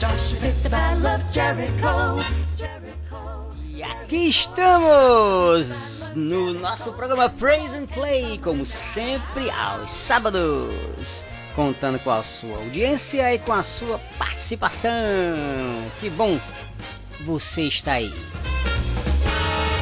[0.00, 2.22] Joshua fit the battle of Jericho,
[2.54, 3.50] Jericho.
[3.74, 11.24] E aqui estamos no nosso programa Praise and Play, como sempre, aos sábados,
[11.56, 14.92] contando com a sua audiência e com a sua participação.
[15.98, 16.38] Que bom
[17.22, 18.14] você está aí.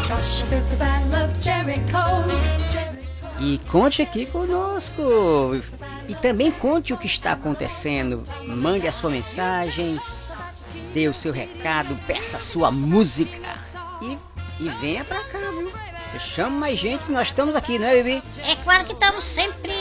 [0.08, 3.06] Joshua fit the battle of Jericho, Jericho.
[3.38, 5.02] E conte aqui conosco.
[6.08, 8.22] E também conte o que está acontecendo.
[8.44, 9.98] Mande a sua mensagem,
[10.94, 13.54] dê o seu recado, peça a sua música.
[14.00, 14.18] E,
[14.60, 15.72] e venha pra cá, viu?
[16.34, 18.22] Chama mais gente que nós estamos aqui, né, bebê?
[18.42, 19.72] É claro que estamos sempre.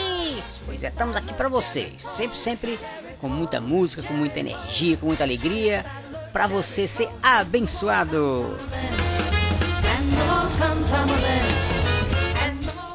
[0.66, 2.02] Pois é, estamos aqui pra vocês.
[2.18, 2.80] Sempre, sempre
[3.22, 5.86] com muita música, com muita energia, com muita alegria.
[6.34, 8.58] Pra você ser abençoado.
[10.98, 11.25] And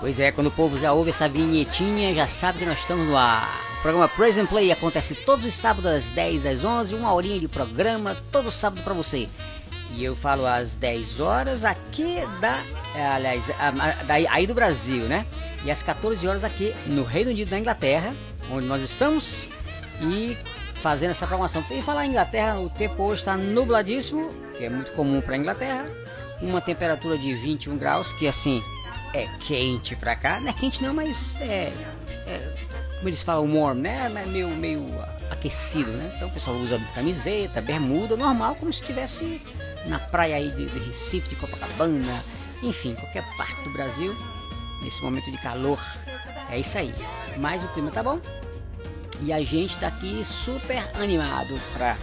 [0.00, 3.16] Pois é, quando o povo já ouve essa vinhetinha, já sabe que nós estamos no
[3.16, 3.46] ar.
[3.78, 7.38] O programa Praise and Play acontece todos os sábados às 10 às 11, uma horinha
[7.38, 9.28] de programa, todo sábado pra você.
[9.92, 12.60] E eu falo às 10 horas aqui da,
[12.94, 15.26] eh, aliás, a- a- daí- aí do Brasil, né?
[15.64, 18.14] E às 14 horas aqui no Reino Unido da Inglaterra,
[18.50, 19.48] onde nós estamos
[20.00, 20.36] e
[20.76, 21.62] fazendo essa programação.
[21.70, 25.84] E falar em Inglaterra, o tempo hoje está nubladíssimo, que é muito comum para Inglaterra.
[26.40, 28.62] Uma temperatura de 21 graus, que assim
[29.12, 30.40] é quente pra cá.
[30.40, 31.72] Não é quente não, mas é,
[32.26, 32.54] é,
[32.96, 34.08] como eles falam, warm, né?
[34.08, 34.84] Mas Meio, meio
[35.30, 36.10] aquecido, né?
[36.14, 39.40] Então o pessoal usa camiseta, bermuda, normal, como se estivesse
[39.86, 42.22] na praia aí de, de Recife, de Copacabana,
[42.62, 44.16] enfim, qualquer parte do Brasil,
[44.82, 45.80] nesse momento de calor.
[46.50, 46.92] É isso aí.
[47.36, 48.20] Mas o clima tá bom.
[49.22, 51.96] E a gente tá aqui super animado para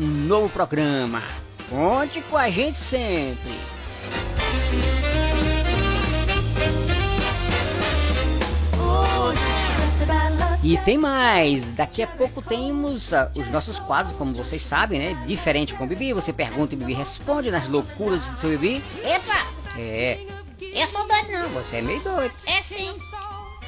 [0.00, 1.22] um novo programa.
[1.68, 3.52] Conte com a gente sempre.
[10.62, 15.24] E tem mais, daqui a pouco temos ah, os nossos quadros, como vocês sabem, né?
[15.26, 18.82] Diferente com o Bibi, você pergunta e o Bibi responde nas loucuras do seu Bibi.
[19.04, 19.44] Epa,
[19.76, 20.24] É,
[20.60, 21.48] eu sou doido não.
[21.48, 22.32] você é meio doido.
[22.46, 22.92] É sim.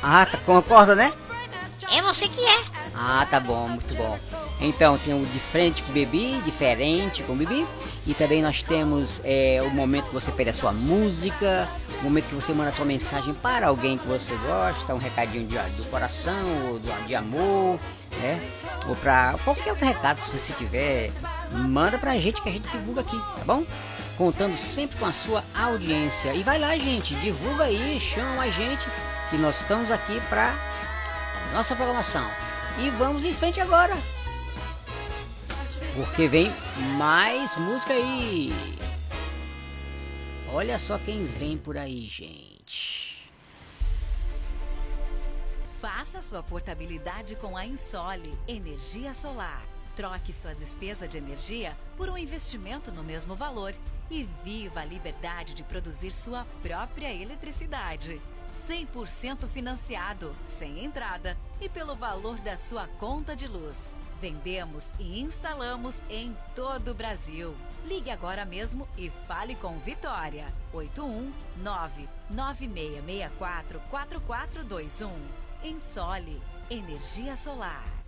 [0.01, 1.13] Ah, tá, concorda, né?
[1.91, 2.61] É você que é.
[2.97, 4.19] Ah, tá bom, muito bom.
[4.61, 7.67] Então tem o de frente com o Bibi, diferente com o Bibi.
[8.07, 11.69] E também nós temos é, o momento que você pede a sua música,
[12.01, 15.47] o momento que você manda a sua mensagem para alguém que você gosta, um recadinho
[15.47, 17.81] de, do coração, ou do, de amor,
[18.21, 18.41] né?
[18.87, 21.11] Ou para qualquer outro recado que você tiver,
[21.51, 23.65] manda pra gente que a gente divulga aqui, tá bom?
[24.17, 26.33] Contando sempre com a sua audiência.
[26.33, 28.87] E vai lá, gente, divulga aí, chama a gente,
[29.31, 30.55] que nós estamos aqui pra
[31.53, 32.25] nossa programação.
[32.79, 33.95] E vamos em frente agora.
[35.95, 36.51] Porque vem
[36.97, 38.51] mais música aí.
[40.53, 43.31] Olha só quem vem por aí, gente.
[45.81, 49.63] Faça sua portabilidade com a Insole Energia Solar.
[49.95, 53.73] Troque sua despesa de energia por um investimento no mesmo valor
[54.11, 58.21] e viva a liberdade de produzir sua própria eletricidade.
[58.55, 63.93] 100% financiado, sem entrada e pelo valor da sua conta de luz.
[64.21, 67.55] Vendemos e instalamos em todo o Brasil.
[67.85, 70.53] Ligue agora mesmo e fale com Vitória.
[70.73, 75.11] 819 9664 4421.
[75.63, 76.41] Ensole
[76.71, 78.04] Energia Solar.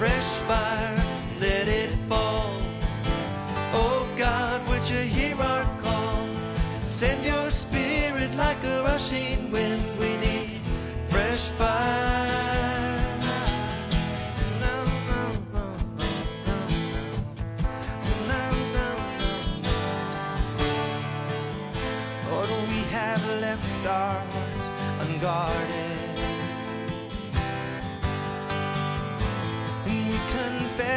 [0.00, 0.96] fresh fire,
[1.40, 2.58] let it fall.
[3.74, 6.26] Oh God, would you hear our call?
[6.82, 9.89] Send your spirit like a rushing wind.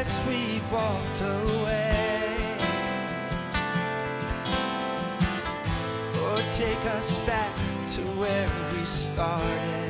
[0.06, 2.58] As we've walked away.
[6.22, 7.54] Or take us back
[7.94, 9.83] to where we started.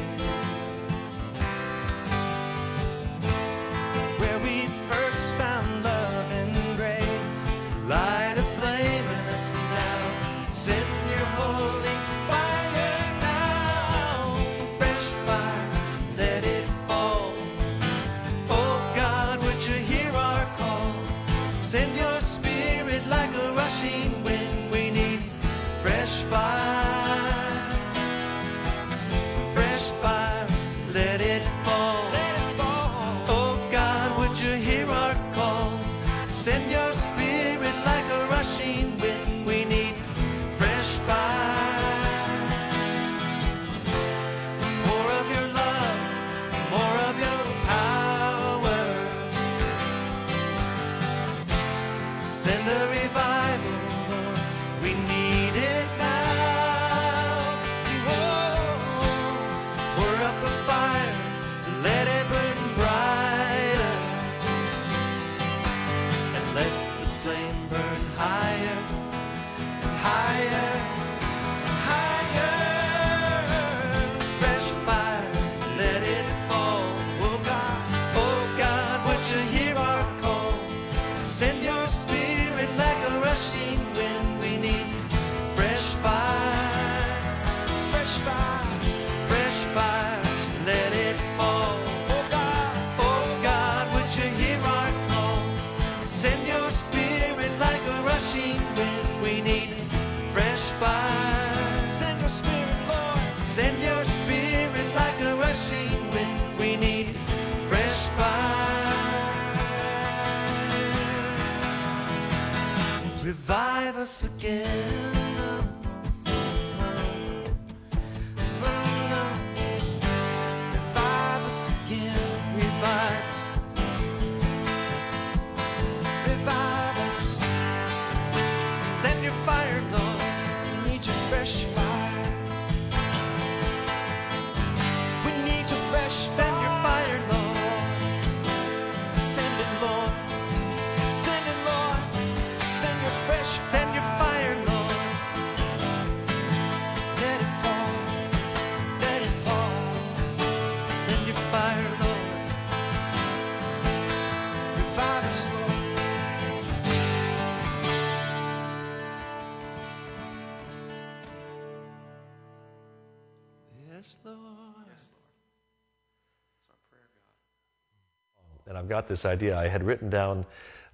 [168.93, 169.57] got this idea.
[169.57, 170.45] I had written down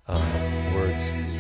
[0.08, 0.16] uh,
[0.74, 1.39] words.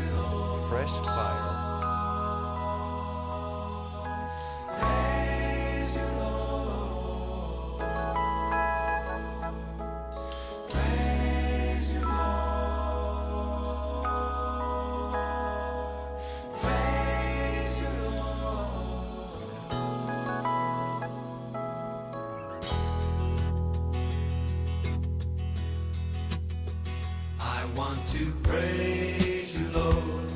[28.11, 30.31] to praise you, Lord,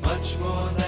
[0.00, 0.87] much more than.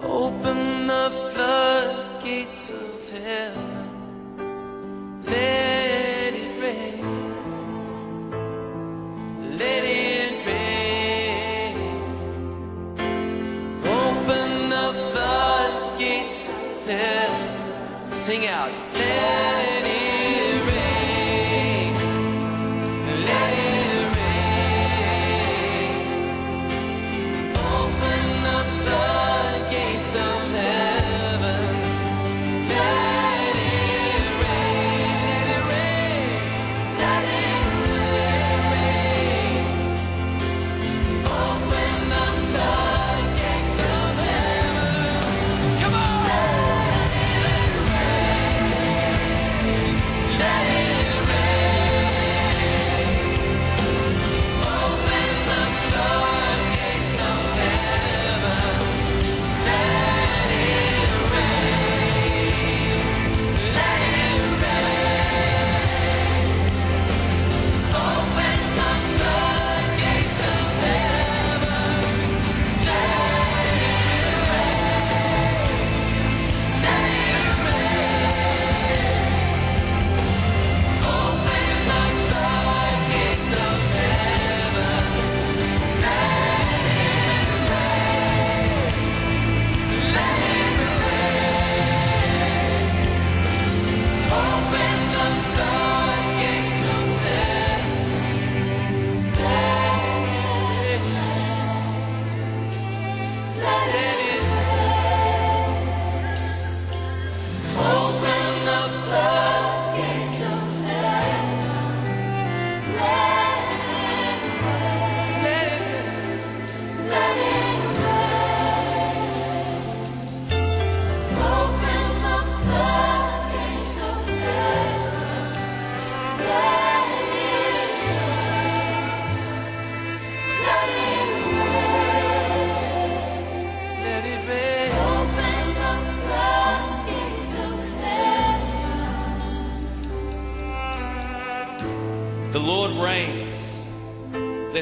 [0.00, 3.88] Open the floodgates of heaven.
[5.24, 7.02] Let it rain.
[9.58, 11.76] Let it rain.
[13.84, 18.12] Open the floodgates of heaven.
[18.12, 18.70] Sing out.
[18.94, 19.55] Let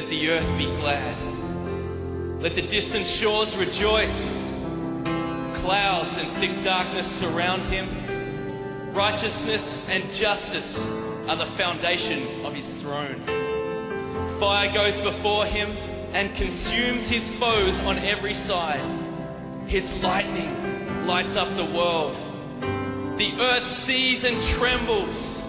[0.05, 1.17] Let the earth be glad.
[2.39, 4.39] Let the distant shores rejoice.
[5.55, 8.93] Clouds and thick darkness surround him.
[8.93, 10.91] Righteousness and justice
[11.27, 13.19] are the foundation of his throne.
[14.39, 15.71] Fire goes before him
[16.13, 18.85] and consumes his foes on every side.
[19.65, 22.15] His lightning lights up the world.
[23.17, 25.41] The earth sees and trembles.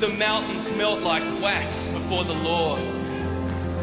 [0.00, 3.01] The mountains melt like wax before the Lord.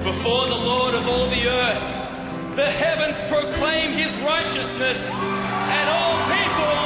[0.03, 2.55] Before the Lord of all the earth.
[2.55, 6.78] The heavens proclaim his righteousness, and all peoples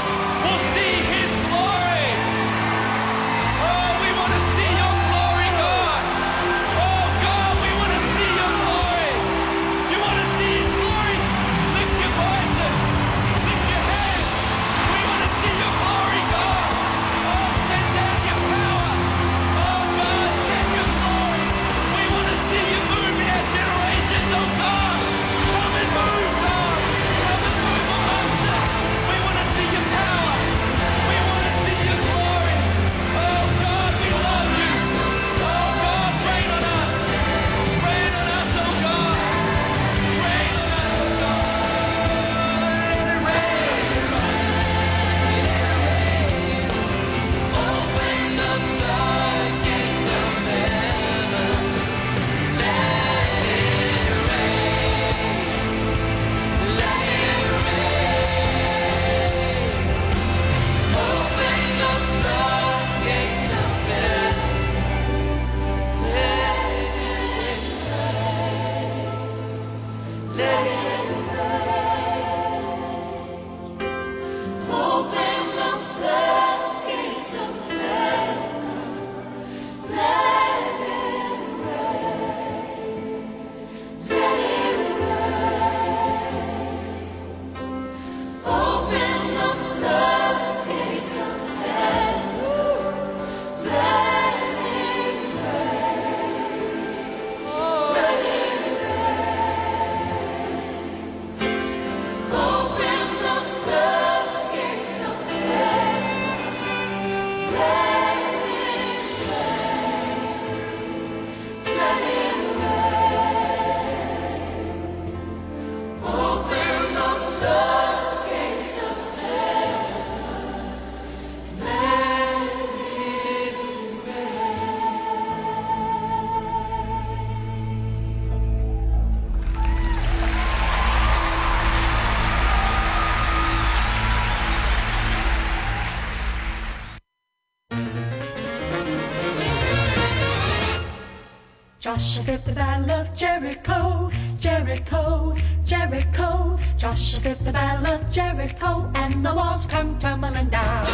[141.93, 146.57] Joshua at the Battle of Jericho, Jericho, Jericho.
[146.75, 150.85] Joshua at the Battle of Jericho, and the walls come tumbling down.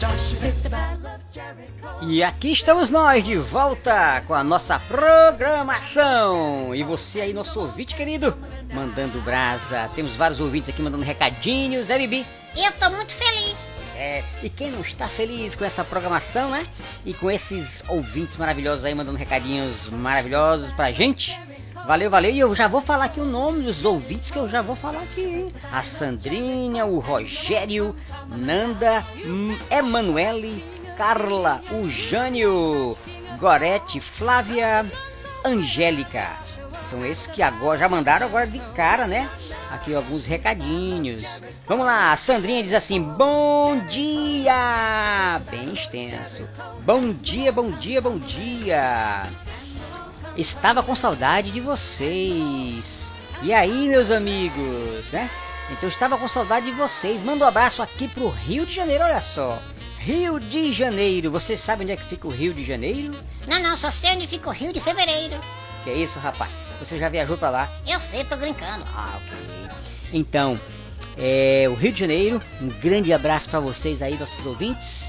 [0.00, 2.06] Joshua at the Battle of Jericho.
[2.08, 6.74] E aqui estamos nós de volta com a nossa programação.
[6.74, 8.34] E você aí, nosso ouvinte querido,
[8.72, 9.90] mandando brasa.
[9.94, 12.24] Temos vários ouvintes aqui mandando recadinhos, né, Bibi?
[12.56, 13.75] Eu tô muito feliz.
[13.98, 16.66] É, e quem não está feliz com essa programação, né?
[17.04, 21.38] E com esses ouvintes maravilhosos aí mandando recadinhos maravilhosos pra gente.
[21.86, 22.30] Valeu, valeu.
[22.30, 25.00] E eu já vou falar aqui o nome dos ouvintes que eu já vou falar
[25.02, 25.22] aqui.
[25.22, 25.52] hein?
[25.72, 27.94] A Sandrinha, o Rogério,
[28.28, 29.02] Nanda,
[29.70, 30.62] Emanuele,
[30.96, 32.98] Carla, o Jânio,
[33.38, 34.84] Gorete, Flávia,
[35.44, 36.26] Angélica.
[36.86, 39.28] Então esses que agora já mandaram agora de cara, né?
[39.70, 41.22] Aqui alguns recadinhos.
[41.66, 45.40] Vamos lá, a Sandrinha diz assim: Bom dia!
[45.50, 46.48] Bem extenso.
[46.84, 49.24] Bom dia, bom dia, bom dia.
[50.36, 53.06] Estava com saudade de vocês.
[53.42, 55.28] E aí, meus amigos, né?
[55.70, 57.22] Então estava com saudade de vocês.
[57.22, 59.60] Manda um abraço aqui pro Rio de Janeiro, olha só.
[59.98, 61.30] Rio de Janeiro.
[61.32, 63.18] Você sabe onde é que fica o Rio de Janeiro?
[63.46, 65.40] Não, não, só sei onde fica o Rio de Fevereiro.
[65.82, 66.65] Que é isso, rapaz?
[66.80, 67.70] Você já viajou pra lá?
[67.86, 68.84] Eu sei, tô brincando.
[68.94, 69.78] Ah, ok.
[70.12, 70.58] Então,
[71.16, 75.06] é, o Rio de Janeiro, um grande abraço para vocês aí, nossos ouvintes.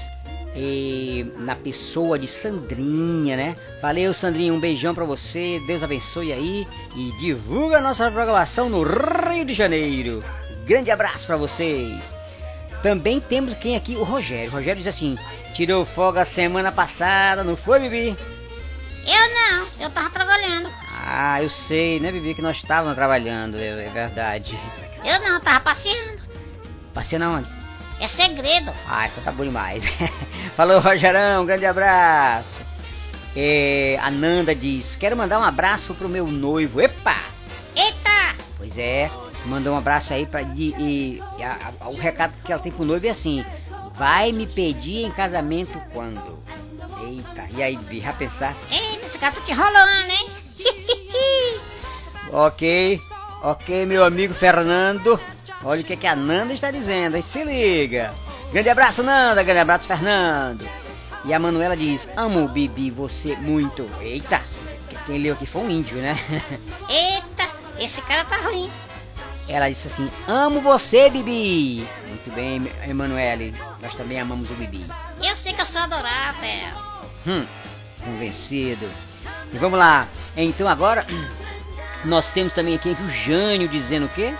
[0.56, 3.54] E na pessoa de Sandrinha, né?
[3.80, 5.62] Valeu, Sandrinha, um beijão para você.
[5.66, 10.18] Deus abençoe aí e divulga a nossa programação no Rio de Janeiro.
[10.64, 12.12] Grande abraço para vocês.
[12.82, 13.94] Também temos quem aqui?
[13.94, 14.50] O Rogério.
[14.50, 15.16] O Rogério diz assim:
[15.54, 18.16] tirou folga semana passada, não foi, Bibi?
[19.06, 20.70] Eu não, eu tava trabalhando.
[21.10, 24.58] Ah, eu sei, né, Bibi, que nós estávamos trabalhando, é, é verdade.
[25.04, 26.22] Eu não, tava passeando.
[26.92, 27.48] Passeio na onde?
[28.00, 28.70] É segredo.
[28.86, 29.84] Ah, então tá bom demais.
[30.54, 32.66] Falou, Rogerão, um grande abraço.
[33.34, 36.80] É, a Nanda diz: Quero mandar um abraço pro meu noivo.
[36.80, 37.16] Epa!
[37.74, 38.36] Eita!
[38.56, 39.10] Pois é,
[39.46, 40.42] mandou um abraço aí pra.
[40.42, 43.44] E, e- a- a- o recado que ela tem pro noivo é assim:
[43.94, 46.38] Vai me pedir em casamento quando?
[47.00, 48.58] Eita, e aí, Bibi, já pensasse?
[48.70, 50.28] Eita, esse cara tá te enrolando, hein?
[52.30, 53.00] Ok,
[53.42, 55.18] ok, meu amigo Fernando.
[55.64, 58.14] Olha o que, que a Nanda está dizendo, se liga.
[58.52, 60.68] Grande abraço, Nanda, grande abraço, Fernando.
[61.24, 63.88] E a Manuela diz: Amo, Bibi, você muito.
[64.00, 64.42] Eita,
[65.06, 66.18] quem leu aqui foi um índio, né?
[66.88, 68.70] Eita, esse cara tá ruim.
[69.48, 71.88] Ela disse assim: Amo você, Bibi.
[72.08, 73.54] Muito bem, Emanuele.
[73.80, 74.84] Nós também amamos o Bibi.
[75.22, 76.76] Eu sei que eu sou adorável.
[77.26, 77.44] Hum,
[78.04, 78.86] convencido.
[79.52, 80.06] E vamos lá.
[80.40, 81.04] Então agora
[82.04, 84.32] nós temos também aqui o Jânio dizendo o quê?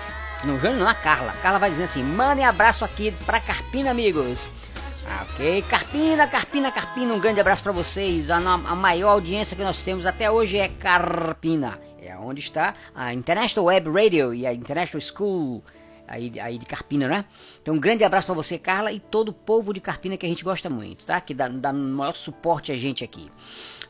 [0.45, 1.33] Não, Jânio não, a Carla.
[1.33, 4.39] A Carla vai dizendo assim: mandem abraço aqui pra Carpina, amigos.
[5.05, 8.31] Ah, ok, Carpina, Carpina, Carpina, um grande abraço pra vocês.
[8.31, 11.81] A, a maior audiência que nós temos até hoje é Carpina.
[12.01, 15.65] É onde está a International Web Radio e a International School
[16.07, 17.25] aí, aí de Carpina, né?
[17.61, 20.29] Então um grande abraço pra você, Carla, e todo o povo de Carpina que a
[20.29, 21.21] gente gosta muito, tá?
[21.21, 23.29] Que dá, dá maior suporte a gente aqui.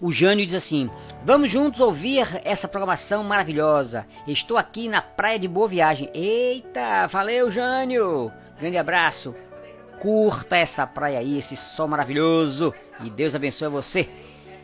[0.00, 0.88] O Jânio diz assim:
[1.24, 4.06] Vamos juntos ouvir essa programação maravilhosa.
[4.28, 6.08] Estou aqui na praia de Boa Viagem.
[6.14, 8.32] Eita, valeu, Jânio!
[8.61, 9.34] Grande abraço.
[10.00, 12.72] Curta essa praia aí, esse sol maravilhoso.
[13.02, 14.08] E Deus abençoe você.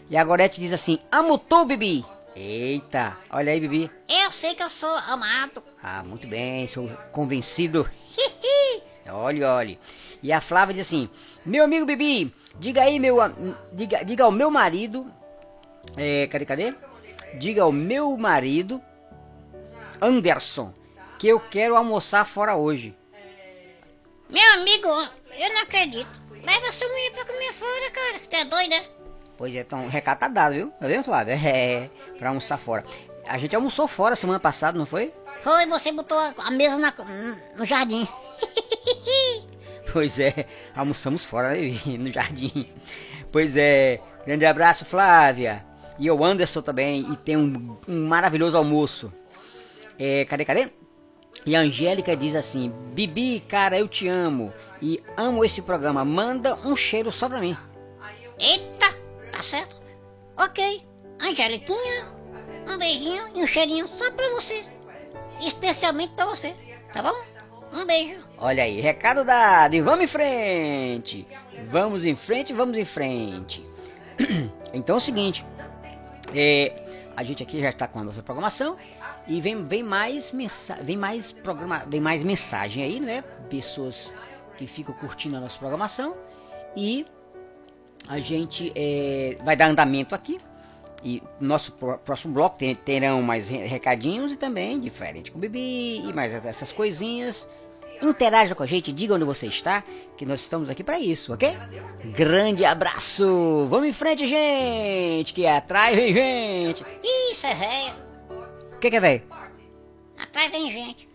[0.08, 2.04] E a Gorete diz assim: Amo tu, Bibi.
[2.36, 3.90] Eita, olha aí, Bibi.
[4.08, 5.64] Eu sei que eu sou amado.
[5.82, 7.90] Ah, muito bem, sou convencido.
[9.10, 9.80] olhe, olhe.
[10.22, 11.08] E a Flávia diz assim:
[11.44, 13.16] Meu amigo Bibi, diga aí, meu.
[13.72, 15.10] Diga, diga ao meu marido.
[15.96, 16.74] É, cadê, cadê?
[17.38, 18.80] Diga ao meu marido,
[20.00, 20.72] Anderson,
[21.18, 22.96] que eu quero almoçar fora hoje.
[24.28, 26.08] Meu amigo, eu não acredito.
[26.42, 28.18] Leva sua mulher pra comer fora, cara.
[28.28, 28.84] Você é doido, né?
[29.36, 30.70] Pois é, então recado tá dado, viu?
[30.72, 31.34] Tá vendo, Flávia?
[31.34, 32.84] É, pra almoçar fora.
[33.26, 35.12] A gente almoçou fora semana passada, não foi?
[35.42, 36.92] Foi, você botou a, a mesa na-
[37.56, 38.06] no jardim.
[39.92, 42.68] Pois é, almoçamos fora né, no jardim.
[43.30, 45.64] Pois é, grande abraço, Flávia.
[45.98, 49.12] E o Anderson também, e tem um, um maravilhoso almoço.
[49.98, 50.70] É, cadê, cadê?
[51.46, 54.52] E a Angélica diz assim: Bibi, cara, eu te amo.
[54.80, 56.04] E amo esse programa.
[56.04, 57.56] Manda um cheiro só pra mim.
[58.38, 58.94] Eita,
[59.30, 59.80] tá certo.
[60.36, 60.82] Ok,
[61.20, 62.06] Angeliquinha,
[62.68, 64.64] um beijinho e um cheirinho só pra você.
[65.40, 66.54] Especialmente pra você,
[66.92, 67.14] tá bom?
[67.72, 68.20] Um beijo.
[68.38, 69.74] Olha aí, recado dado.
[69.74, 71.26] E vamos em frente.
[71.70, 73.64] Vamos em frente, vamos em frente.
[74.74, 75.46] Então é o seguinte.
[76.34, 76.72] É,
[77.16, 78.76] a gente aqui já está com a nossa programação.
[79.26, 80.32] E vem, vem mais
[80.82, 83.22] vem mais programa, vem mais mensagem aí, né?
[83.48, 84.12] Pessoas
[84.58, 86.14] que ficam curtindo a nossa programação.
[86.76, 87.06] E
[88.08, 90.38] a gente é, vai dar andamento aqui.
[91.02, 95.40] E no nosso pró- próximo bloco terão mais re- recadinhos e também diferente com o
[95.40, 97.48] Bibi e mais essas coisinhas.
[98.02, 99.82] Interaja com a gente, diga onde você está,
[100.16, 101.56] que nós estamos aqui para isso, ok?
[102.14, 103.66] Grande abraço!
[103.70, 105.32] Vamos em frente, gente!
[105.32, 106.84] Que atrás vem gente!
[107.30, 107.94] Isso é velho.
[108.74, 109.22] O que, que é, velho?
[110.18, 111.08] Atrás vem gente.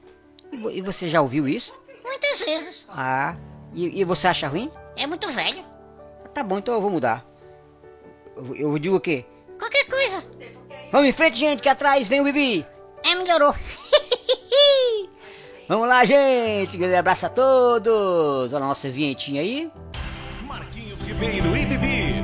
[0.51, 1.71] E, vo- e você já ouviu isso?
[2.03, 2.85] Muitas vezes.
[2.89, 3.35] Ah,
[3.73, 4.71] e, e você acha ruim?
[4.95, 5.63] É muito velho.
[6.33, 7.23] Tá bom, então eu vou mudar.
[8.35, 9.25] Eu, eu digo o quê?
[9.59, 10.23] Qualquer coisa.
[10.91, 12.65] Vamos em frente, gente, que atrás vem o Bibi!
[13.05, 13.53] É, melhorou.
[15.69, 16.77] Vamos lá, gente!
[16.77, 18.51] Grande abraço a todos!
[18.51, 19.69] Olha a nossa vinhetinha aí.
[20.47, 22.23] Marquinhos Ribeiro e Bibi.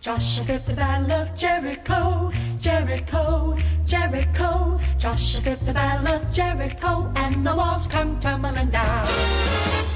[0.00, 4.80] Joshua fit the battle of Jericho, Jericho, Jericho.
[4.96, 9.06] Joshua fit the battle of Jericho, and the walls come tumbling down.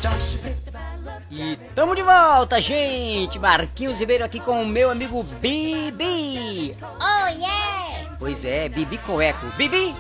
[0.02, 3.38] Joshua fit the battle of E tamo de volta, gente!
[3.38, 6.76] Marquinhos Ribeiro aqui com o meu amigo Bibi.
[6.82, 8.14] Oh, yeah!
[8.18, 9.46] Pois é, Bibi com eco.
[9.57, 9.94] Bibi!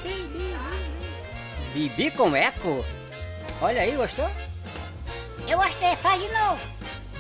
[1.72, 2.84] Bibi com eco?
[3.58, 4.30] Olha aí, gostou?
[5.48, 6.60] Eu gostei, faz de novo.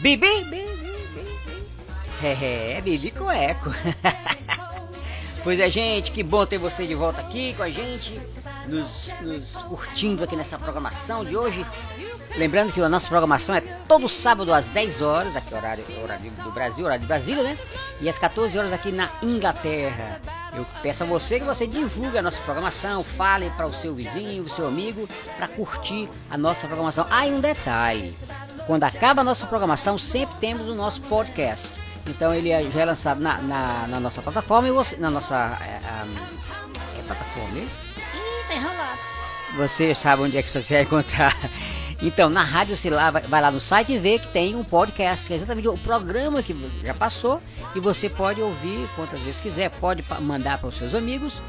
[0.00, 0.93] Bibi, Bibi.
[2.26, 3.70] É, Bibi com eco.
[5.44, 8.18] pois é, gente, que bom ter você de volta aqui com a gente,
[8.66, 11.66] nos, nos curtindo aqui nessa programação de hoje.
[12.38, 16.50] Lembrando que a nossa programação é todo sábado às 10 horas, aqui horário, horário do
[16.50, 17.58] Brasil, horário de Brasília, né?
[18.00, 20.18] E às 14 horas aqui na Inglaterra.
[20.56, 24.44] Eu peço a você que você divulgue a nossa programação, fale para o seu vizinho,
[24.44, 25.06] o seu amigo,
[25.36, 27.06] para curtir a nossa programação.
[27.10, 28.16] Ah, e um detalhe:
[28.66, 31.83] quando acaba a nossa programação, sempre temos o nosso podcast.
[32.06, 35.56] Então ele é- já é lançado na, na, na nossa plataforma e você, na nossa
[35.62, 35.80] é,
[36.98, 37.58] é, plataforma.
[37.58, 37.68] hein?
[37.98, 38.98] Ih, tá enrolado.
[39.56, 41.36] Você sabe onde é que você vai encontrar.
[42.02, 44.64] Então, na rádio, você lá, vai, vai lá no site e vê que tem um
[44.64, 47.40] podcast, que é exatamente o programa que já passou,
[47.74, 51.40] e você pode ouvir quantas vezes quiser, pode mandar para os seus amigos,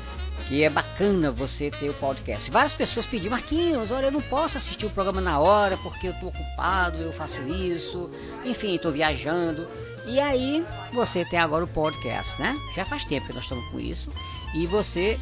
[0.47, 2.49] que é bacana você ter o podcast.
[2.51, 6.11] Várias pessoas pediram, Marquinhos, olha, eu não posso assistir o programa na hora, porque eu
[6.11, 8.09] estou ocupado, eu faço isso,
[8.45, 9.67] enfim, estou viajando.
[10.07, 12.55] E aí, você tem agora o podcast, né?
[12.75, 14.09] Já faz tempo que nós estamos com isso,
[14.53, 15.19] e você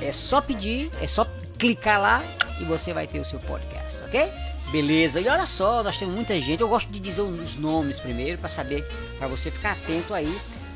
[0.00, 1.26] é só pedir, é só
[1.58, 2.22] clicar lá
[2.60, 4.30] e você vai ter o seu podcast, ok?
[4.70, 6.60] Beleza, e olha só, nós temos muita gente.
[6.60, 8.82] Eu gosto de dizer os nomes primeiro para saber,
[9.18, 10.30] para você ficar atento aí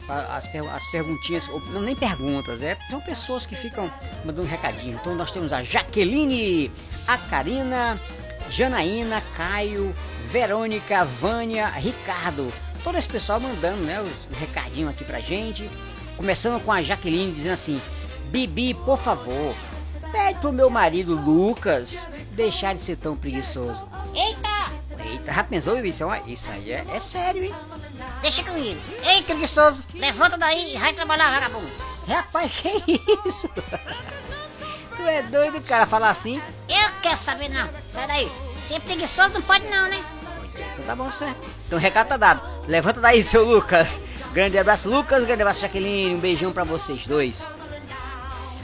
[0.08, 3.92] as, per- as perguntinhas, ou não nem perguntas, é são pessoas que ficam
[4.24, 4.98] mandando recadinho.
[5.00, 6.70] Então nós temos a Jaqueline,
[7.06, 7.98] a Karina,
[8.48, 9.94] Janaína, Caio,
[10.30, 12.50] Verônica, Vânia, Ricardo.
[12.82, 15.68] Todo esse pessoal mandando, né, os, os recadinhos aqui pra gente.
[16.16, 17.80] Começando com a Jaqueline dizendo assim:
[18.26, 19.54] Bibi, por favor,
[20.12, 23.80] pede pro meu marido Lucas deixar de ser tão preguiçoso.
[24.14, 24.72] Eita!
[25.02, 25.88] Eita, já pensou, Bibi?
[25.88, 27.54] Isso, é isso aí é, é sério, hein?
[28.22, 28.78] Deixa comigo.
[29.02, 31.70] Ei, preguiçoso, levanta daí e vai trabalhar, vagabundo.
[32.06, 33.48] Rapaz, que isso?
[34.96, 36.40] tu é doido, cara, falar assim?
[36.68, 37.68] Eu quero saber não.
[37.92, 38.30] Sai daí.
[38.68, 40.04] Ser preguiçoso não pode não, né?
[40.72, 41.40] Então tá bom, certo.
[41.66, 42.42] Então o recado tá dado.
[42.66, 44.00] Levanta daí, seu Lucas.
[44.32, 45.24] Grande abraço, Lucas.
[45.24, 46.14] Grande abraço, Jaqueline.
[46.14, 47.46] Um beijão pra vocês dois.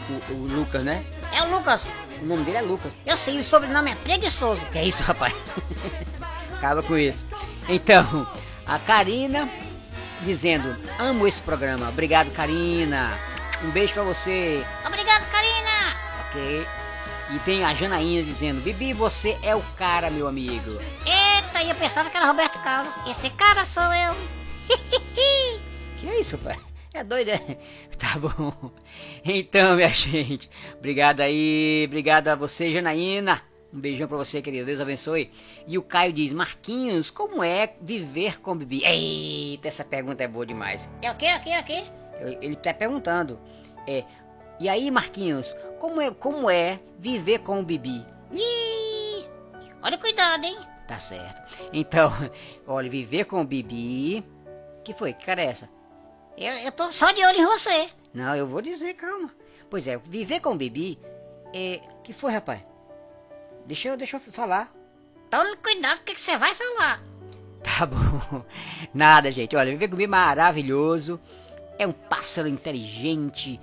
[0.09, 1.05] O, o Lucas, né?
[1.33, 1.83] É o Lucas.
[2.23, 2.93] O nome dele é Lucas.
[3.05, 4.61] Eu sei, o sobrenome é preguiçoso.
[4.73, 5.35] Que é isso, rapaz?
[6.57, 7.27] Acaba com isso.
[7.69, 8.27] Então,
[8.67, 9.49] a Karina
[10.23, 11.89] dizendo: Amo esse programa.
[11.89, 13.19] Obrigado, Karina.
[13.63, 14.65] Um beijo pra você.
[14.87, 15.97] Obrigado, Karina.
[16.29, 16.67] Ok.
[17.31, 20.79] E tem a Janaína dizendo: Bibi, você é o cara, meu amigo.
[21.05, 22.93] Eita, e eu pensava que era Roberto Carlos.
[23.09, 24.15] Esse cara sou eu.
[25.99, 26.57] Que é isso, pai?
[26.93, 27.41] É doido, é?
[27.99, 28.71] Tá bom.
[29.25, 33.43] Então, minha gente, obrigado aí, obrigado a você, Janaína.
[33.73, 34.67] Um beijão pra você, querido.
[34.67, 35.31] Deus abençoe.
[35.67, 38.85] E o Caio diz: Marquinhos, como é viver com Bibi?
[38.85, 40.89] Eita, essa pergunta é boa demais.
[41.03, 41.85] É o quê, o quê, o quê?
[42.41, 43.41] Ele tá perguntando.
[43.87, 44.05] É.
[44.59, 48.05] E aí, Marquinhos, como é, como é viver com o Bibi?
[48.33, 49.27] Ih,
[49.83, 50.57] olha cuidado, hein?
[50.89, 51.43] Tá certo.
[51.73, 52.11] Então,
[52.67, 54.25] olha, viver com o Bibi.
[54.85, 55.13] Que foi?
[55.13, 55.69] Que cara é essa?
[56.37, 57.89] Eu, eu tô só de olho em você.
[58.15, 59.31] Não, eu vou dizer, calma.
[59.69, 60.99] Pois é, viver com o Bibi
[61.53, 61.81] é.
[62.03, 62.61] Que foi, rapaz?
[63.67, 64.73] Deixa eu, deixa eu falar.
[65.31, 67.03] Tome cuidado com o que que você vai falar.
[67.63, 68.45] Tá bom.
[68.95, 69.57] Nada, gente.
[69.57, 71.21] Olha, viver comigo é maravilhoso.
[71.79, 73.61] É um pássaro inteligente,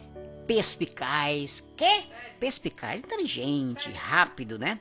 [0.48, 1.64] perspicaz.
[1.76, 2.04] Quê?
[2.40, 4.80] Perspicaz, inteligente, rápido, né?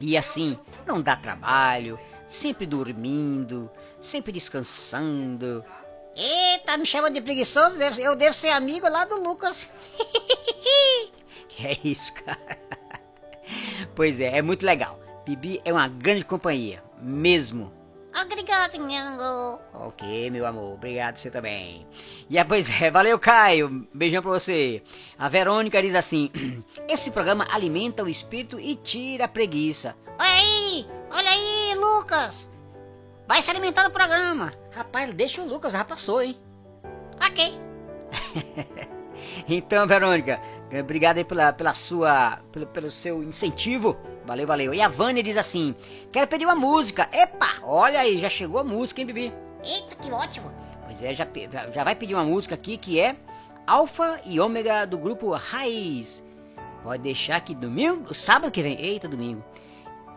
[0.00, 3.70] E assim, não dá trabalho, sempre dormindo,
[4.00, 5.64] sempre descansando.
[6.16, 9.68] Eita, me chama de preguiçoso, eu devo ser amigo lá do Lucas.
[11.48, 12.58] Que é isso, cara?
[13.94, 14.98] Pois é, é muito legal.
[15.24, 17.72] Bibi é uma grande companhia, mesmo.
[18.14, 19.60] Obrigado, Nhango.
[19.72, 21.86] Ok, meu amor, obrigado você também.
[22.28, 23.86] E é, pois é, valeu, Caio.
[23.94, 24.82] Beijão pra você.
[25.18, 26.30] A Verônica diz assim:
[26.88, 29.94] Esse programa alimenta o espírito e tira a preguiça.
[30.18, 32.48] Olha aí, olha aí, Lucas.
[33.28, 34.52] Vai se alimentar do programa.
[34.72, 36.36] Rapaz, deixa o Lucas, já passou, hein?
[37.24, 37.60] Ok.
[39.48, 40.40] Então, Verônica,
[40.78, 43.96] obrigado aí pela, pela sua, pelo, pelo seu incentivo.
[44.24, 44.72] Valeu, valeu.
[44.72, 45.74] E a Vânia diz assim:
[46.12, 47.08] Quero pedir uma música.
[47.12, 49.32] Epa, olha aí, já chegou a música, hein, Bibi?
[49.64, 50.52] Eita, que ótimo.
[50.86, 51.26] Pois é, já,
[51.72, 53.16] já- vai pedir uma música aqui que é
[53.66, 56.22] Alfa e Ômega do grupo Raiz.
[56.84, 59.44] Pode deixar que domingo, sábado que vem, eita, domingo.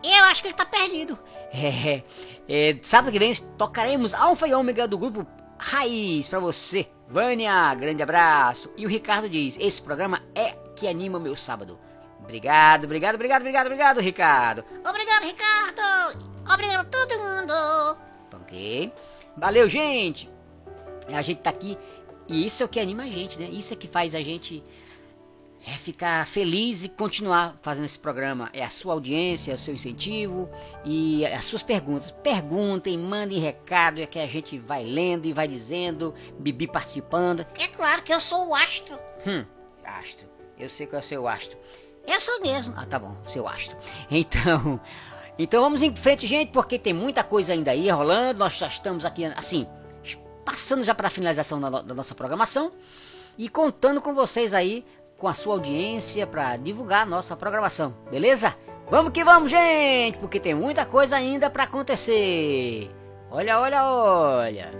[0.02, 1.18] Eu acho que ele tá perdido.
[1.56, 2.02] É,
[2.48, 5.24] é, sábado que vem tocaremos Alfa e Ômega do grupo
[5.56, 6.88] Raiz pra você.
[7.08, 8.70] Vânia, grande abraço.
[8.76, 11.78] E o Ricardo diz: Esse programa é que anima o meu sábado.
[12.20, 14.64] Obrigado, obrigado, obrigado, obrigado, obrigado, Ricardo.
[14.88, 16.18] Obrigado, Ricardo.
[16.50, 17.98] Obrigado a todo mundo.
[18.32, 18.92] Ok?
[19.36, 20.30] Valeu, gente!
[21.08, 21.76] A gente tá aqui
[22.28, 23.48] e isso é o que anima a gente, né?
[23.50, 24.62] Isso é que faz a gente
[25.66, 28.50] é, ficar feliz e continuar fazendo esse programa.
[28.52, 30.48] É a sua audiência, é o seu incentivo
[30.84, 32.10] e as suas perguntas.
[32.10, 37.46] Perguntem, mandem recado, é que a gente vai lendo e vai dizendo, Bibi participando.
[37.58, 38.98] É claro que eu sou o astro.
[39.26, 39.44] Hum,
[39.84, 40.28] astro.
[40.58, 41.56] Eu sei qual é o seu astro.
[42.06, 42.74] Eu sou mesmo.
[42.76, 43.74] Ah, tá bom, seu astro.
[44.10, 44.78] Então,
[45.38, 48.38] então vamos em frente, gente, porque tem muita coisa ainda aí rolando.
[48.40, 49.66] Nós já estamos aqui, assim,
[50.44, 52.70] passando já para a finalização da, no- da nossa programação
[53.38, 54.84] e contando com vocês aí,
[55.18, 58.54] com a sua audiência, para divulgar a nossa programação, beleza?
[58.90, 62.90] Vamos que vamos, gente, porque tem muita coisa ainda para acontecer.
[63.30, 64.70] Olha, olha, olha.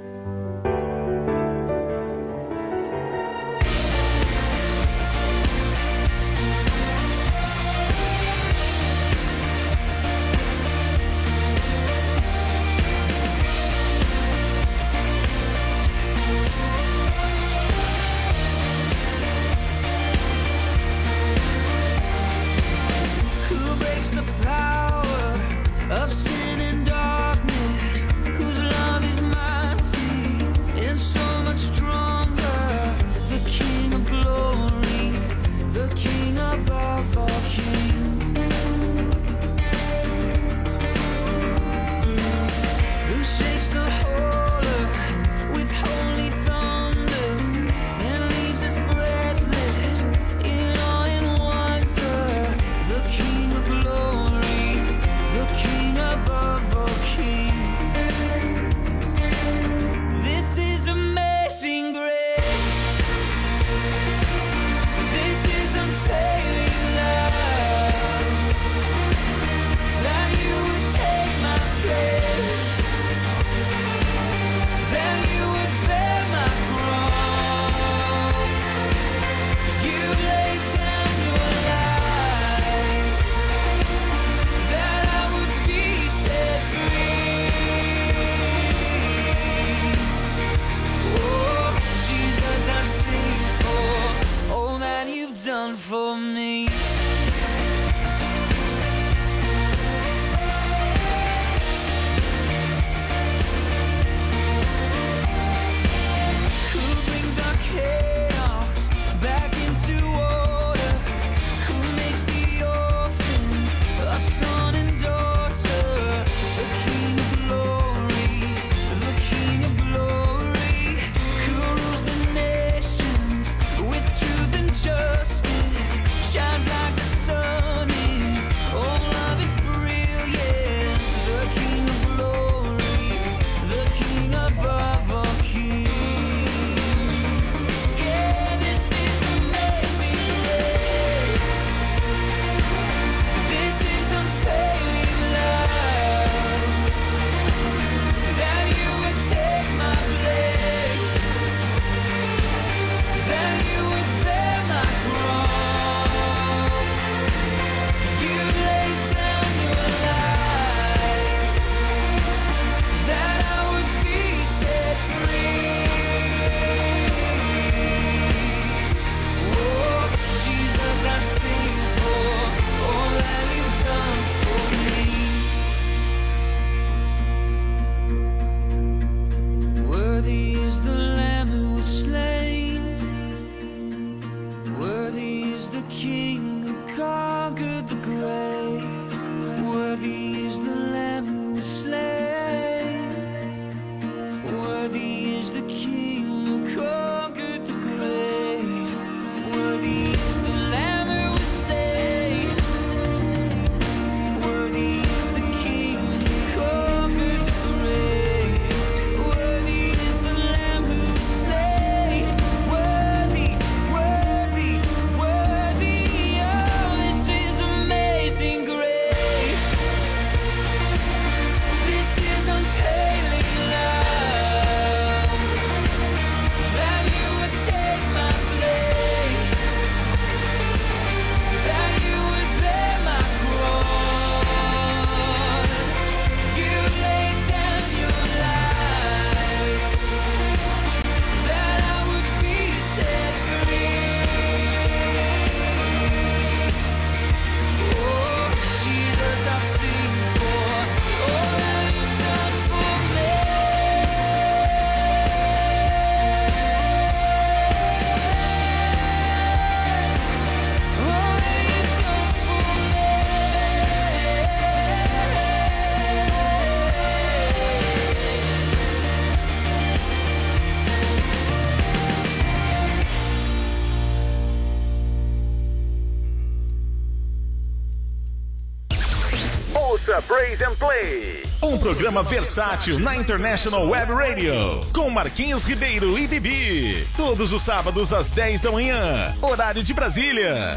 [282.04, 284.82] Programa versátil na International Web Radio.
[284.92, 287.08] Com Marquinhos Ribeiro e Bibi.
[287.16, 289.34] Todos os sábados às 10 da manhã.
[289.40, 290.76] Horário de Brasília.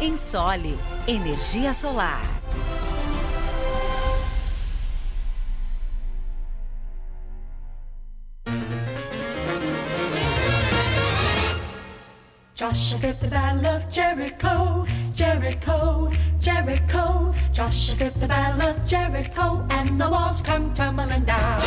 [0.00, 2.20] Ensole Energia Solar.
[12.54, 17.34] Joshua fit the battle of Jericho, Jericho, Jericho.
[17.52, 21.60] Joshua fit the battle of Jericho, and the walls come tumbling down.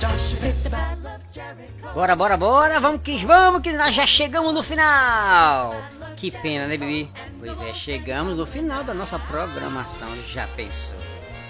[0.00, 1.94] Joshua fit the battle of Jericho.
[1.94, 5.74] Bora, bora, bora, vamos que vamos, que nós já chegamos no final.
[6.16, 7.10] Que pena, né, Bibi?
[7.38, 10.96] Pois é, chegamos no final da nossa programação, já pensou?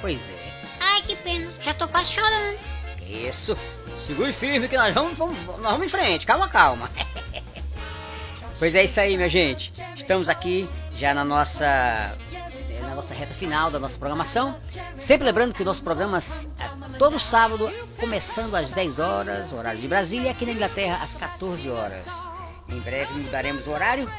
[0.00, 0.52] Pois é.
[0.80, 1.50] Ai, que pena.
[1.62, 2.58] Já tô quase chorando.
[3.08, 3.56] Isso.
[4.04, 6.26] Segure firme que nós vamos, vamos, nós vamos em frente.
[6.26, 6.90] Calma, calma.
[8.58, 9.72] pois é isso aí, minha gente.
[9.96, 14.56] Estamos aqui já na nossa eh, na nossa reta final da nossa programação.
[14.96, 20.26] Sempre lembrando que nossos programas é todo sábado, começando às 10 horas, horário de Brasília,
[20.26, 22.06] e aqui na Inglaterra às 14 horas.
[22.68, 24.10] Em breve mudaremos o horário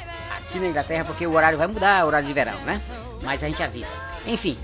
[0.50, 2.82] aqui na Inglaterra, porque o horário vai mudar, o horário de verão, né?
[3.24, 3.90] Mas a gente avisa.
[4.26, 4.58] Enfim,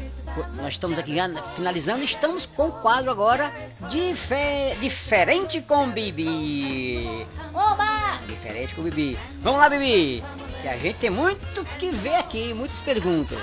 [0.55, 1.15] nós estamos aqui
[1.55, 3.51] finalizando, estamos com o quadro agora
[3.89, 7.25] dife- Diferente com Bibi.
[7.53, 8.19] Oba!
[8.27, 9.17] Diferente com o Bibi.
[9.41, 10.23] Vamos lá, Bibi!
[10.61, 13.39] Que a gente tem muito que ver aqui, muitas perguntas.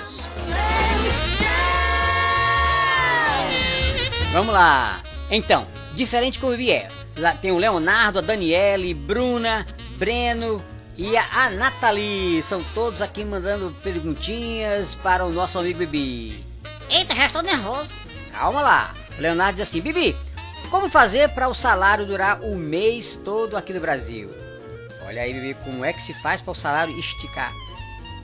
[4.33, 5.01] Vamos lá.
[5.29, 6.87] Então, diferente com o Bibi é.
[7.17, 9.65] Lá tem o Leonardo, a Daniele, Bruna,
[9.97, 10.63] Breno
[11.01, 12.43] e a, Nathalie.
[12.43, 16.45] São todos aqui mandando perguntinhas para o nosso amigo Bibi.
[16.91, 17.89] Eita, já estou nervoso.
[18.31, 18.93] Calma lá.
[19.17, 20.15] Leonardo diz assim: Bibi,
[20.69, 24.29] como fazer para o salário durar o mês todo aqui no Brasil?
[25.03, 27.51] Olha aí, Bibi, como é que se faz para o salário esticar?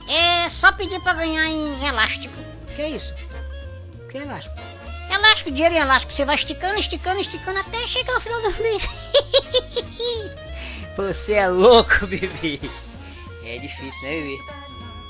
[0.08, 2.38] É só pedir pra ganhar em elástico.
[2.76, 3.12] Que é isso?
[4.08, 4.56] Que é elástico?
[5.10, 6.12] Elástico, dinheiro em elástico.
[6.12, 8.88] Você vai esticando, esticando, esticando até chegar ao final do mês.
[10.98, 12.60] Você é louco, Bibi.
[13.44, 14.38] É difícil, né, Bibi?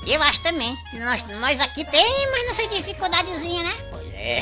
[0.05, 0.77] Eu acho também.
[0.93, 3.73] Nós, nós aqui tem, mas nessa dificuldadezinha, né?
[3.89, 4.39] Pois é.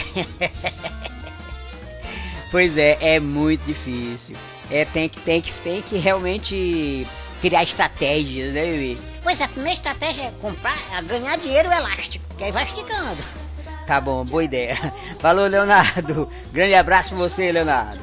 [2.51, 4.35] pois é, é muito difícil.
[4.69, 7.07] É, tem que, tem que, tem que realmente
[7.39, 9.01] criar estratégias, né, Bibi?
[9.23, 13.23] Pois é, a primeira estratégia é comprar, é ganhar dinheiro elástico, que aí vai esticando.
[13.85, 14.75] Tá bom, boa ideia.
[15.19, 16.29] Falou, Leonardo.
[16.51, 18.01] Grande abraço pra você, Leonardo.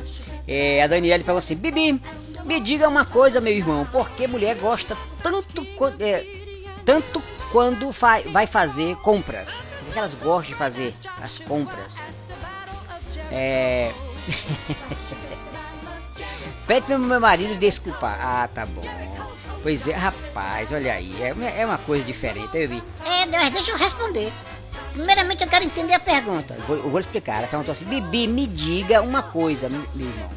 [0.48, 2.00] É, a Daniele falou assim: Bibi,
[2.44, 3.86] me diga uma coisa, meu irmão.
[3.86, 5.66] Por que mulher gosta tanto,
[6.00, 6.24] é,
[6.84, 7.22] tanto
[7.52, 9.48] quando fa- vai fazer compras?
[9.84, 11.94] Por que elas gostam de fazer as compras?
[13.30, 13.92] É.
[16.66, 18.18] Pede pro meu marido desculpar.
[18.20, 18.82] Ah, tá bom.
[19.62, 21.14] Pois é, rapaz, olha aí.
[21.22, 22.82] É, uma- é uma coisa diferente, eu vi.
[23.04, 24.32] É, mas deixa eu responder.
[24.92, 26.54] Primeiramente eu quero entender a pergunta.
[26.54, 27.38] Eu vou, eu vou explicar.
[27.38, 30.30] Ela perguntou assim: Bibi, me diga uma coisa, meu irmão.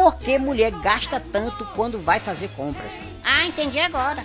[0.00, 2.90] Por que mulher gasta tanto quando vai fazer compras?
[3.22, 4.24] Ah, entendi agora.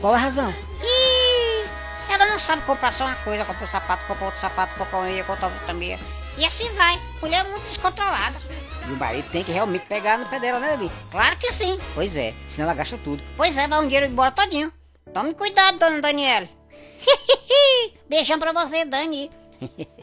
[0.00, 0.54] Qual a razão?
[0.80, 1.68] Ih,
[2.08, 5.06] ela não sabe comprar só uma coisa, compra um sapato, compra outro sapato, compra uma
[5.06, 5.98] meia, compra outra meia.
[6.38, 6.96] E assim vai.
[7.20, 8.38] Mulher é muito descontrolada.
[8.86, 10.92] E o marido tem que realmente pegar no pé dela, né, Bibi?
[11.10, 11.76] Claro que sim.
[11.92, 13.20] Pois é, senão ela gasta tudo.
[13.36, 14.72] Pois é, vai um dinheiro embora todinho.
[15.12, 16.48] Tome cuidado, dona Daniela.
[18.08, 19.28] Beijão pra você, Dani.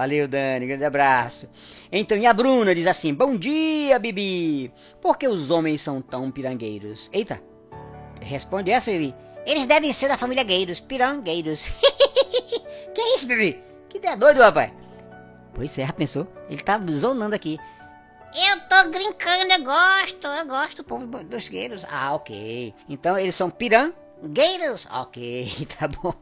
[0.00, 1.46] Valeu, Dani, grande abraço.
[1.92, 4.72] Então, e a Bruna diz assim: Bom dia, Bibi.
[4.98, 7.10] Por que os homens são tão pirangueiros?
[7.12, 7.38] Eita,
[8.18, 9.14] responde essa, Bibi.
[9.44, 11.68] Eles devem ser da família Gueiros, pirangueiros.
[12.94, 13.62] Que isso, Bibi?
[13.90, 14.72] Que ideia doido, rapaz.
[15.52, 16.26] Pois é, pensou?
[16.48, 17.58] Ele tá zonando aqui.
[18.34, 21.84] Eu tô brincando, eu gosto, eu gosto do povo dos gueiros.
[21.90, 22.74] Ah, ok.
[22.88, 23.92] Então eles são piran?
[24.24, 24.88] Gueiros?
[24.90, 26.14] Ok, tá bom.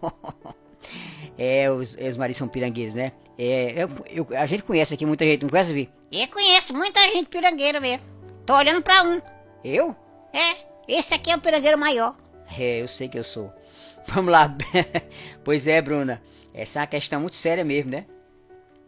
[1.37, 3.13] É, os, os maridos são pirangueiros, né?
[3.39, 3.89] É, eu,
[4.31, 5.89] eu- a gente conhece aqui, muita gente não conhece, Vi?
[6.11, 8.05] Eu conheço muita gente pirangueira mesmo.
[8.45, 9.21] Tô olhando pra um.
[9.63, 9.95] Eu?
[10.33, 10.57] É,
[10.89, 12.17] esse aqui é o pirangueiro maior.
[12.59, 13.53] É, eu sei que eu sou.
[14.09, 14.57] Vamos lá.
[15.45, 16.23] pois é, Bruna.
[16.55, 18.07] Essa é uma questão muito séria mesmo, né?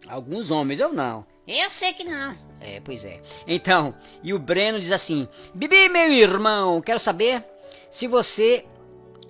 [0.09, 1.24] Alguns homens, eu não.
[1.47, 2.34] Eu sei que não.
[2.61, 3.20] É, pois é.
[3.47, 7.45] Então, e o Breno diz assim: Bibi, meu irmão, quero saber
[7.91, 8.64] se você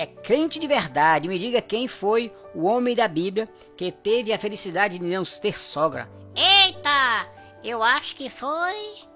[0.01, 1.29] é crente de verdade.
[1.29, 5.61] Me diga quem foi o homem da Bíblia que teve a felicidade de não ter
[5.61, 6.09] sogra.
[6.35, 7.29] Eita,
[7.63, 9.09] eu acho que foi...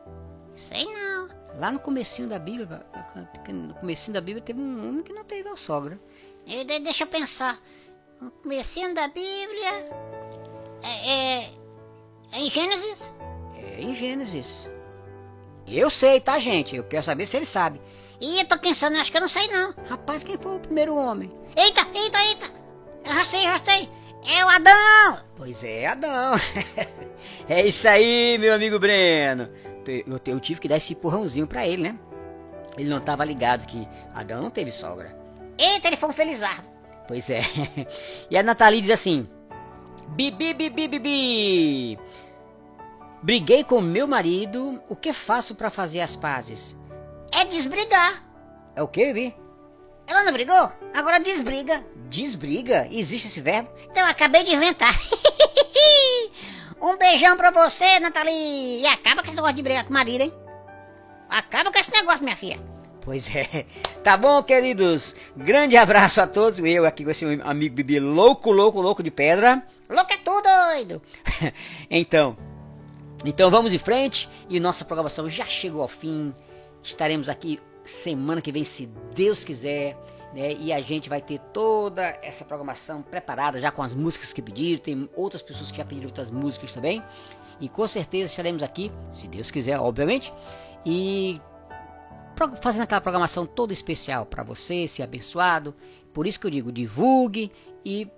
[0.54, 1.28] Sei não.
[1.58, 2.84] Lá no comecinho da Bíblia,
[3.48, 5.98] no comecinho da Bíblia teve um homem que não teve a sogra.
[6.44, 7.58] E de- deixa eu pensar.
[8.20, 9.88] No comecinho da Bíblia...
[10.82, 11.50] É, é,
[12.32, 13.14] é em Gênesis?
[13.56, 14.68] É em Gênesis.
[15.66, 16.76] Eu sei, tá, gente?
[16.76, 17.80] Eu quero saber se ele sabe.
[18.24, 19.74] Ih, eu tô pensando, acho que eu não sei não.
[19.86, 21.30] Rapaz, quem foi o primeiro homem?
[21.54, 22.46] Eita, eita, eita.
[23.04, 23.90] Eu já sei, já sei.
[24.26, 25.20] É o Adão.
[25.36, 26.34] Pois é, Adão.
[27.46, 29.50] é isso aí, meu amigo Breno.
[29.86, 31.98] Eu, eu tive que dar esse empurrãozinho pra ele, né?
[32.78, 35.14] Ele não tava ligado que Adão não teve sogra.
[35.58, 36.66] Eita, ele foi um felizardo.
[37.06, 37.42] Pois é.
[38.30, 39.28] E a Nathalie diz assim:
[40.08, 41.98] Bibi, bibi, bibi.
[43.22, 44.82] Briguei com meu marido.
[44.88, 46.74] O que faço pra fazer as pazes?
[47.32, 48.24] É desbrigar.
[48.76, 49.36] É o que, Bibi?
[50.06, 50.72] Ela não brigou?
[50.92, 51.84] Agora desbriga.
[52.08, 52.86] Desbriga?
[52.90, 53.70] Existe esse verbo?
[53.90, 54.94] Então eu acabei de inventar.
[56.80, 58.82] um beijão pra você, Nathalie.
[58.82, 60.32] E acaba com esse negócio de brigar com o marido, hein?
[61.28, 62.60] Acaba com esse negócio, minha filha.
[63.00, 63.66] Pois é.
[64.02, 65.14] Tá bom, queridos?
[65.36, 66.58] Grande abraço a todos.
[66.58, 69.62] Eu aqui com esse amigo Bibi louco, louco, louco de pedra.
[69.88, 71.02] Louco é tudo, doido.
[71.90, 72.36] então,
[73.24, 76.34] então vamos em frente e nossa programação já chegou ao fim.
[76.84, 79.96] Estaremos aqui semana que vem, se Deus quiser.
[80.34, 80.52] Né?
[80.52, 84.82] E a gente vai ter toda essa programação preparada já com as músicas que pediram.
[84.82, 87.02] Tem outras pessoas que já pediram outras músicas também.
[87.60, 90.32] E com certeza estaremos aqui, se Deus quiser, obviamente.
[90.84, 91.40] E
[92.60, 95.74] fazendo aquela programação toda especial para você ser abençoado.
[96.12, 97.50] Por isso que eu digo, divulgue
[97.84, 98.08] e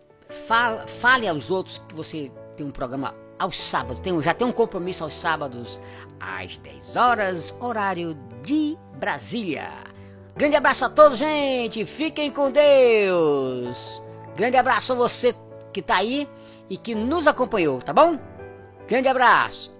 [1.00, 4.00] fale aos outros que você tem um programa aos sábados.
[4.00, 5.80] Tem, já tem um compromisso aos sábados
[6.20, 9.70] às 10 horas, horário de Brasília.
[10.34, 11.84] Grande abraço a todos, gente.
[11.84, 14.02] Fiquem com Deus.
[14.36, 15.34] Grande abraço a você
[15.72, 16.28] que tá aí
[16.68, 18.18] e que nos acompanhou, tá bom?
[18.86, 19.74] Grande abraço.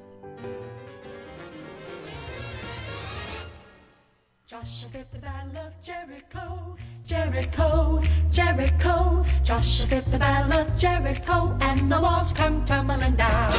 [7.07, 8.03] Jericho,
[8.33, 9.25] Jericho.
[9.45, 13.53] Joshua fit the battle of Jericho, and the walls come tumbling down.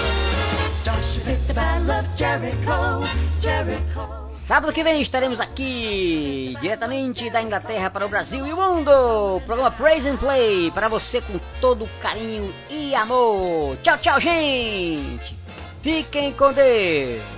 [0.83, 3.01] Joshua fit the battle of Jericho,
[3.39, 4.27] Jericho.
[4.45, 9.41] Sábado que vem estaremos aqui, diretamente da Inglaterra para o Brasil e o mundo.
[9.45, 13.77] Programa Praise and Play para você com todo carinho e amor.
[13.81, 15.37] Tchau, tchau, gente.
[15.81, 17.36] Fiquem com Deus.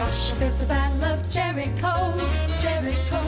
[0.00, 1.92] Joshua fit the battle of Jericho,
[2.58, 3.20] Jericho,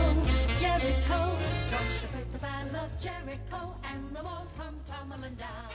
[0.58, 1.36] Jericho.
[1.70, 5.68] Joshua fit the battle of Jericho, and the walls come tumbling down.